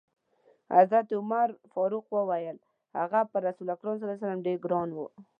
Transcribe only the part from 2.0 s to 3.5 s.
وویل: هغه پر